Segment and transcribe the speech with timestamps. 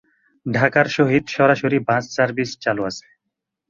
[0.45, 3.05] ঢাকার সহিত সরাসরি বাস সার্ভিস চালু আছে।